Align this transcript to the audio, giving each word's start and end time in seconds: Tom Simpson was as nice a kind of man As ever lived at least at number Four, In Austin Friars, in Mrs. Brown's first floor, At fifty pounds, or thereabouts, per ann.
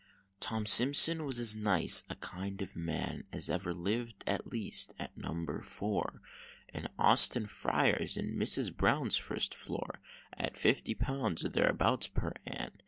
Tom 0.39 0.65
Simpson 0.65 1.25
was 1.27 1.37
as 1.37 1.55
nice 1.55 2.01
a 2.09 2.15
kind 2.15 2.63
of 2.63 2.75
man 2.75 3.23
As 3.31 3.51
ever 3.51 3.71
lived 3.71 4.23
at 4.25 4.47
least 4.51 4.95
at 4.97 5.15
number 5.15 5.61
Four, 5.61 6.23
In 6.73 6.87
Austin 6.97 7.45
Friars, 7.45 8.17
in 8.17 8.35
Mrs. 8.35 8.75
Brown's 8.75 9.15
first 9.17 9.53
floor, 9.53 10.01
At 10.33 10.57
fifty 10.57 10.95
pounds, 10.95 11.45
or 11.45 11.49
thereabouts, 11.49 12.07
per 12.07 12.33
ann. 12.47 12.71